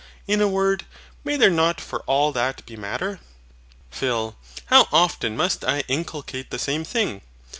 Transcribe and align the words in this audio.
In 0.25 0.41
a 0.41 0.47
word, 0.47 0.85
may 1.23 1.37
there 1.37 1.51
not 1.51 1.79
for 1.79 1.99
all 2.07 2.31
that 2.31 2.65
be 2.65 2.75
MATTER? 2.75 3.19
PHIL. 3.91 4.35
How 4.65 4.87
often 4.91 5.37
must 5.37 5.63
I 5.63 5.83
inculcate 5.87 6.49
the 6.49 6.57
same 6.57 6.83
thing? 6.83 7.21